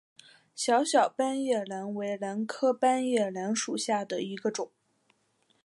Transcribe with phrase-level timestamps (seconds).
[0.55, 4.71] 小小斑叶兰为兰科斑叶兰属下的一个种。